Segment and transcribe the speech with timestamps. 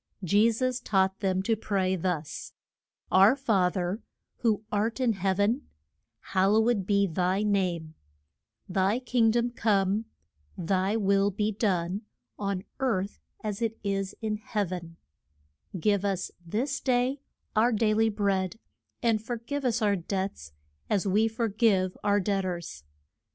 [0.23, 2.53] Je sus taught them to pray thus:
[3.11, 4.01] Our Fa ther,
[4.37, 5.67] who art in heav en,
[6.33, 7.93] Hal low ed be thy name,
[8.67, 10.05] Thy king dom come,
[10.57, 12.01] Thy will be done
[12.39, 14.97] on earth as it is in heav en,
[15.79, 17.21] Give us this day
[17.55, 18.57] our dai ly bread,
[19.03, 20.51] and for give us our debts
[20.89, 22.83] as we for give our debt ors.